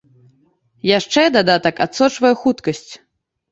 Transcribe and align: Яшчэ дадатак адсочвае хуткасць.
Яшчэ 0.99 1.21
дадатак 1.37 1.83
адсочвае 1.87 2.35
хуткасць. 2.43 2.93